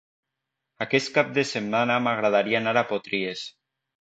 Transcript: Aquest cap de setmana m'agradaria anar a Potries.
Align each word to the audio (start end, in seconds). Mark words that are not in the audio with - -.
Aquest 0.85 1.11
cap 1.17 1.29
de 1.35 1.43
setmana 1.49 1.99
m'agradaria 2.07 2.63
anar 2.63 2.75
a 2.83 2.85
Potries. 2.95 3.45